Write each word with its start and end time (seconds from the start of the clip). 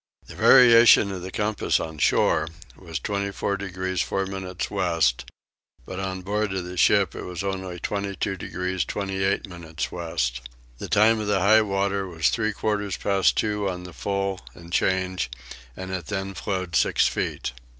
The 0.25 0.33
variation 0.33 1.11
of 1.11 1.21
the 1.21 1.29
compass 1.29 1.79
on 1.79 1.99
shore 1.99 2.47
was 2.75 2.97
24 2.97 3.55
degrees 3.57 4.01
4 4.01 4.25
minutes 4.25 4.71
west; 4.71 5.29
but 5.85 5.99
on 5.99 6.23
board 6.23 6.51
of 6.53 6.65
the 6.65 6.75
ship 6.75 7.13
it 7.13 7.21
was 7.21 7.43
only 7.43 7.79
22 7.79 8.35
degrees 8.35 8.83
28 8.83 9.47
minutes 9.47 9.91
west. 9.91 10.41
The 10.79 10.89
time 10.89 11.19
of 11.19 11.27
high 11.27 11.61
water 11.61 12.07
was 12.07 12.29
three 12.29 12.51
quarters 12.51 12.97
past 12.97 13.37
two 13.37 13.69
on 13.69 13.83
the 13.83 13.93
full 13.93 14.41
and 14.55 14.73
change 14.73 15.29
and 15.77 15.91
it 15.91 16.07
then 16.07 16.33
flowed 16.33 16.75
six 16.75 17.05
feet. 17.05 17.51